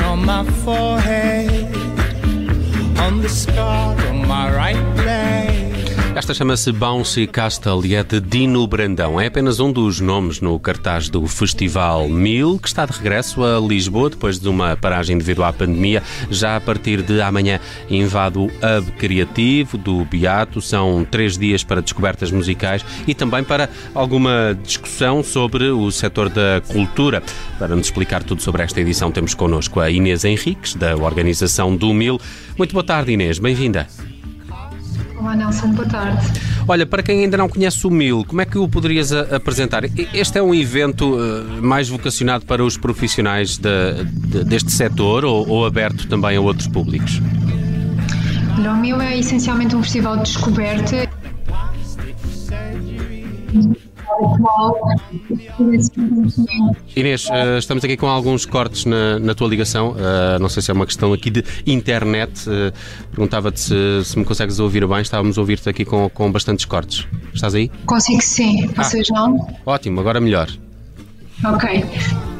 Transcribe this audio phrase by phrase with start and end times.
[0.00, 1.74] on my forehead,
[2.98, 5.25] on the scar on my right leg.
[6.26, 9.20] Esta chama-se Bouncy Castle e é de Dino Brandão.
[9.20, 13.60] É apenas um dos nomes no cartaz do Festival Mil, que está de regresso a
[13.60, 16.02] Lisboa depois de uma paragem devido à pandemia.
[16.28, 20.60] Já a partir de amanhã invade o Hub Criativo do Beato.
[20.60, 26.60] São três dias para descobertas musicais e também para alguma discussão sobre o setor da
[26.66, 27.22] cultura.
[27.56, 31.94] Para nos explicar tudo sobre esta edição, temos connosco a Inês Henriques, da organização do
[31.94, 32.20] Mil.
[32.58, 33.38] Muito boa tarde, Inês.
[33.38, 33.86] Bem-vinda.
[35.18, 36.40] Olá Nelson, boa tarde.
[36.68, 39.84] Olha, para quem ainda não conhece o MIL, como é que o poderias apresentar?
[40.12, 45.48] Este é um evento uh, mais vocacionado para os profissionais de, de, deste setor ou,
[45.48, 47.20] ou, aberto também a outros públicos?
[48.58, 51.05] o MIL é essencialmente um festival de descoberta
[56.94, 59.92] Inês, uh, estamos aqui com alguns cortes na, na tua ligação.
[59.92, 62.48] Uh, não sei se é uma questão aqui de internet.
[62.48, 62.72] Uh,
[63.10, 65.00] Perguntava-te se, se, me consegues ouvir bem.
[65.00, 67.06] Estávamos a ouvir-te aqui com, com bastantes cortes.
[67.34, 67.70] Estás aí?
[67.84, 68.66] Consigo sim.
[68.68, 69.46] Vocês ah, não?
[69.64, 70.48] Ótimo, agora melhor.
[71.44, 71.84] Ok.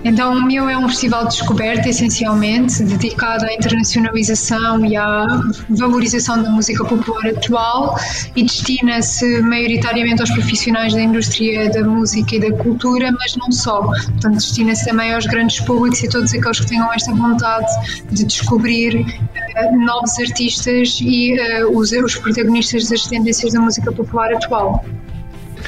[0.07, 5.27] Então, o meu é um festival de descoberta, essencialmente, dedicado à internacionalização e à
[5.69, 7.99] valorização da música popular atual
[8.37, 13.83] e destina-se maioritariamente aos profissionais da indústria da música e da cultura, mas não só.
[13.83, 17.67] Portanto, destina-se também aos grandes públicos e todos aqueles que tenham esta vontade
[18.13, 24.33] de descobrir uh, novos artistas e uh, os, os protagonistas das tendências da música popular
[24.33, 24.85] atual.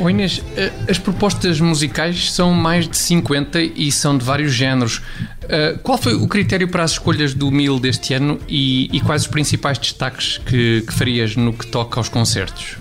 [0.00, 5.02] Oh Inês, eh, as propostas musicais são mais de 50 e são de vários géneros.
[5.48, 9.22] Eh, qual foi o critério para as escolhas do Mil deste ano e, e quais
[9.22, 12.76] os principais destaques que, que farias no que toca aos concertos?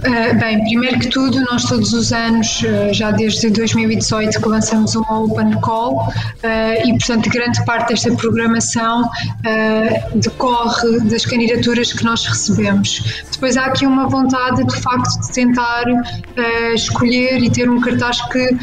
[0.00, 4.94] Uh, bem, primeiro que tudo, nós todos os anos, uh, já desde 2018, que lançamos
[4.94, 9.08] uma Open Call uh, e, portanto, grande parte desta programação
[10.14, 13.22] decorre das candidaturas que nós recebemos.
[13.30, 15.84] Depois há aqui uma vontade, de facto, de tentar
[16.74, 18.56] escolher e ter um cartaz que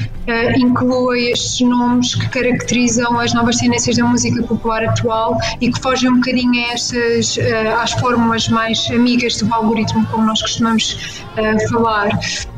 [0.57, 6.11] inclua estes nomes que caracterizam as novas tendências da música popular atual e que fogem
[6.11, 7.37] um bocadinho a estas,
[7.81, 12.09] às fórmulas mais amigas do algoritmo, como nós costumamos uh, falar.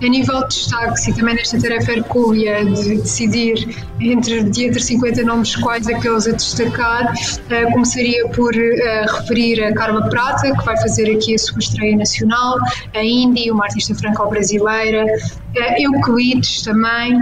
[0.01, 5.55] A nível de destaques e também nesta tarefa hercúlea de decidir entre, entre 50 nomes
[5.57, 11.15] quais aqueles a destacar, uh, começaria por uh, referir a Carla Prata, que vai fazer
[11.15, 12.55] aqui a sua estreia nacional,
[12.93, 17.19] a Indy, uma artista franco-brasileira, uh, Euclides também,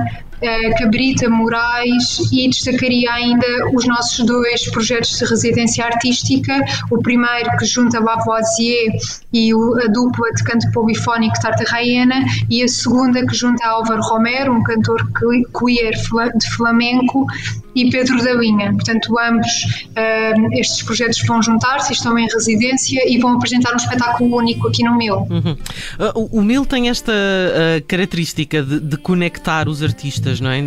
[0.77, 6.53] Cabrita Moraes e destacaria ainda os nossos dois projetos de residência artística,
[6.91, 8.91] o primeiro que junta Lavoisier
[9.33, 14.53] e a dupla de canto polifónico Tarta Raiena e a segunda que junta Álvaro Romero,
[14.53, 15.93] um cantor queer
[16.37, 17.25] de flamenco
[17.77, 18.73] e Pedro da Linha.
[18.73, 24.35] Portanto, ambos uh, estes projetos vão juntar-se, estão em residência e vão apresentar um espetáculo
[24.35, 25.27] único aqui no MIL.
[25.29, 25.55] Uhum.
[25.99, 30.61] Uh, o MIL tem esta uh, característica de, de, conectar os artistas, não é?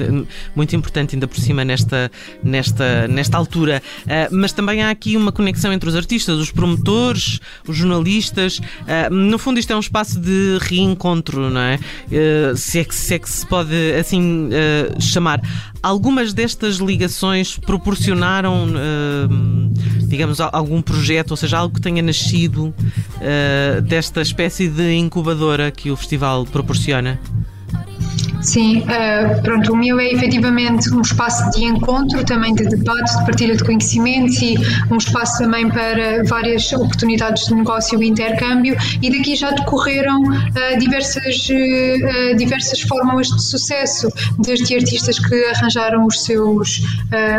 [0.54, 2.10] Muito importante, ainda por cima, nesta,
[2.43, 3.82] nesta, nesta altura.
[4.03, 8.59] Uh, mas também há aqui uma conexão entre os artistas, os promotores, os jornalistas.
[8.59, 11.78] Uh, no fundo, isto é um espaço de reencontro, não é?
[12.06, 14.50] Uh, se, é que, se é que se pode assim
[15.00, 15.41] chamar.
[15.82, 18.66] Algumas destas ligações proporcionaram,
[20.06, 22.74] digamos, algum projeto, ou seja, algo que tenha nascido
[23.84, 27.18] desta espécie de incubadora que o festival proporciona?
[28.42, 33.25] Sim, uh, pronto, o meu é efetivamente um espaço de encontro, também de debate, de
[33.27, 34.57] partilha de conhecimentos e
[34.91, 38.77] um espaço também para várias oportunidades de negócio e intercâmbio.
[39.03, 44.09] E daqui já decorreram uh, diversas, uh, diversas fórmulas de sucesso,
[44.39, 46.83] desde artistas que arranjaram os seus,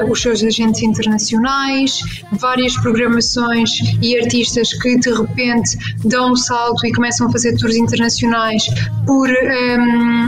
[0.09, 2.01] os seus agentes internacionais,
[2.33, 3.71] várias programações
[4.01, 8.65] e artistas que de repente dão um salto e começam a fazer tours internacionais
[9.05, 10.27] por, um,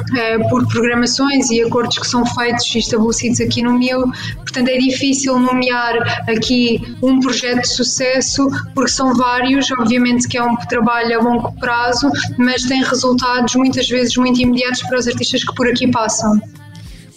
[0.50, 4.04] por por programações e acordos que são feitos e estabelecidos aqui no MIL.
[4.38, 9.72] Portanto, é difícil nomear aqui um projeto de sucesso, porque são vários.
[9.72, 14.82] Obviamente que é um trabalho a longo prazo, mas tem resultados muitas vezes muito imediatos
[14.84, 16.40] para os artistas que por aqui passam.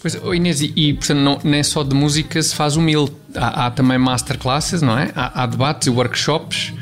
[0.01, 3.09] Pois, Inês, e, e portanto, não, é só de música se faz o MIL.
[3.35, 5.11] Há, há também masterclasses, não é?
[5.15, 6.73] Há, há debates e workshops.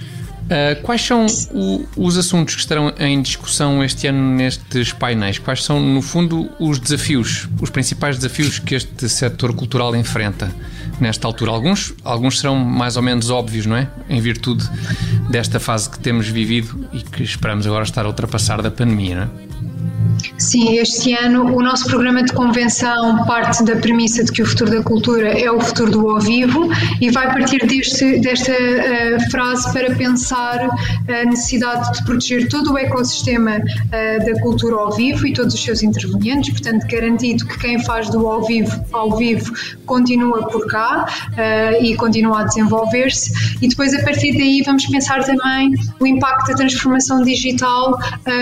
[0.45, 5.39] Uh, quais são o, os assuntos que estarão em discussão este ano nestes painéis?
[5.39, 10.53] Quais são, no fundo, os desafios, os principais desafios que este setor cultural enfrenta
[11.00, 11.51] nesta altura?
[11.51, 13.89] Alguns, alguns serão mais ou menos óbvios, não é?
[14.07, 14.69] Em virtude
[15.31, 19.24] desta fase que temos vivido e que esperamos agora estar a ultrapassar da pandemia, não
[19.24, 19.44] é?
[20.38, 24.72] Sim, este ano o nosso programa de convenção parte da premissa de que o futuro
[24.72, 26.69] da cultura é o futuro do ao vivo
[27.00, 30.69] e vai partir deste, desta uh, frase para pensar
[31.07, 35.63] a necessidade de proteger todo o ecossistema uh, da cultura ao vivo e todos os
[35.63, 39.54] seus intervenientes, portanto, garantido que quem faz do ao vivo ao vivo
[39.86, 43.31] continua por cá uh, e continua a desenvolver-se.
[43.62, 47.98] E depois, a partir daí, vamos pensar também o impacto da transformação digital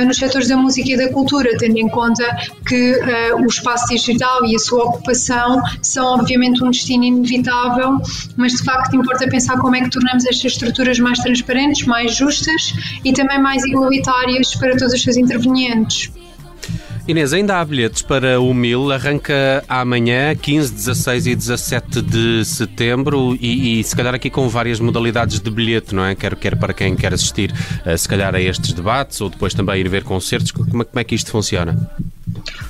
[0.06, 2.24] nos setores da música e da cultura, tendo em conta
[2.68, 8.00] que uh, o espaço digital e a sua ocupação são obviamente um destino inevitável,
[8.38, 12.74] mas de facto importa pensar como é que tornamos estas estruturas mais transparentes, mais justas
[13.04, 16.12] e também mais igualitárias para todos os seus intervenientes.
[17.06, 23.38] Inês, ainda há bilhetes para o Mil, arranca amanhã, 15, 16 e 17 de setembro
[23.42, 26.16] e, e, se calhar aqui com várias modalidades de bilhete, não é?
[26.16, 27.52] Quer, quer para quem quer assistir,
[27.86, 31.04] uh, se calhar a estes debates ou depois também ir ver concertos, como, como é
[31.04, 31.78] que isto funciona?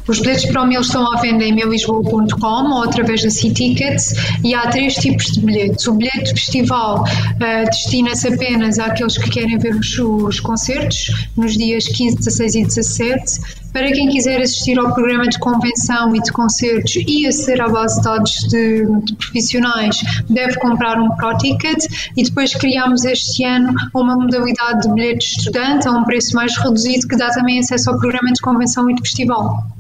[0.07, 4.13] Os bilhetes para o Mil estão à venda em melisboa.com ou através da C-Tickets
[4.43, 5.87] e há três tipos de bilhetes.
[5.87, 11.87] O bilhete festival uh, destina-se apenas àqueles que querem ver os, os concertos nos dias
[11.87, 16.95] 15, 16 e 17 para quem quiser assistir ao programa de convenção e de concertos
[16.95, 21.85] e aceder à base de dados de, de profissionais, deve comprar um Pro Ticket
[22.15, 27.07] e depois criámos este ano uma modalidade de bilhete estudante a um preço mais reduzido
[27.07, 29.72] que dá também acesso ao programa de convenção e de festival.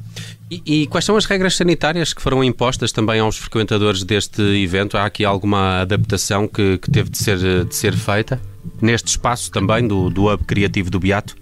[0.65, 4.97] E, quais são as regras sanitárias que foram impostas também aos frequentadores deste evento?
[4.97, 8.41] Há aqui alguma adaptação que, que teve de ser, de ser feita
[8.81, 11.35] neste espaço também do, do Hub Criativo do Beato?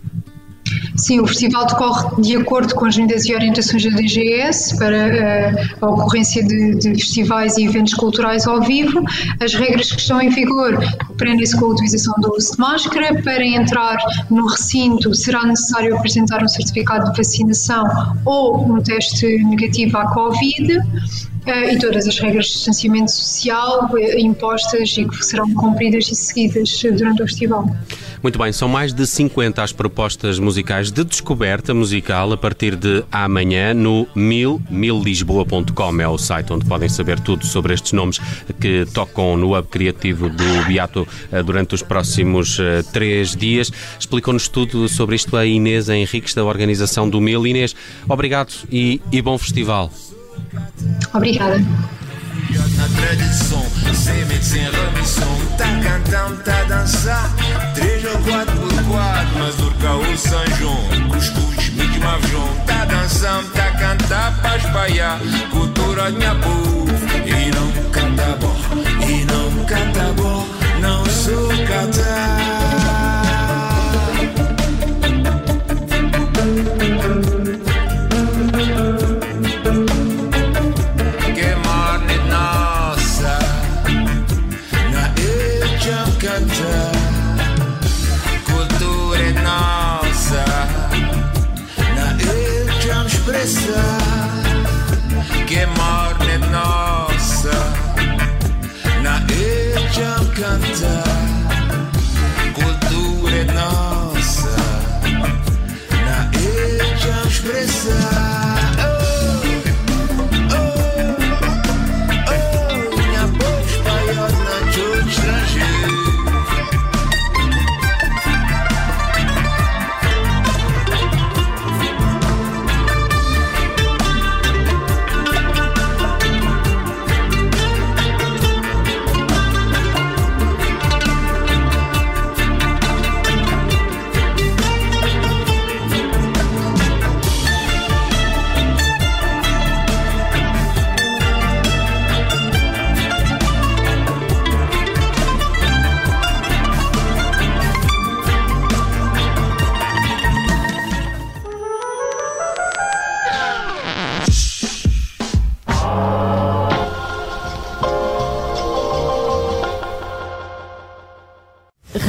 [0.96, 4.98] Sim, o festival decorre de acordo com as medidas e orientações da DGS para
[5.82, 9.04] uh, a ocorrência de, de, festivais e eventos culturais ao vivo.
[9.40, 10.78] As regras que estão em vigor
[11.18, 13.22] prendem-se com a utilização do uso de máscara.
[13.22, 13.98] Para entrar
[14.30, 17.86] no recinto será necessário apresentar um certificado de vacinação
[18.26, 20.80] ou um teste negativo à Covid.
[21.46, 26.16] Uh, e todas as regras de distanciamento social uh, impostas e que serão cumpridas e
[26.16, 27.66] seguidas durante o festival.
[28.22, 33.04] Muito bem, são mais de 50 as propostas musicais de descoberta musical a partir de
[33.12, 38.20] amanhã no mil, millisboa.com é o site onde podem saber tudo sobre estes nomes
[38.60, 42.60] que tocam no Hub Criativo do Beato eh, durante os próximos
[42.94, 43.72] três dias.
[44.00, 47.48] Explicou-nos tudo sobre isto a Inês Henriques da organização do Mil.
[47.48, 47.76] Inês,
[48.08, 49.92] obrigado e, e bom festival.
[51.14, 51.58] Obrigada.
[52.78, 55.38] na tradição, sem sem remissão.
[55.58, 57.30] Tá cantando, tá dançar,
[57.74, 62.48] três ou quatro por quatro, mas urca o São João, cuscuz, mic mavjão.
[62.66, 65.20] Tá dançando, tá cantando, pra espalhar,
[65.52, 67.01] cultura minha povo.
[86.48, 87.21] wonder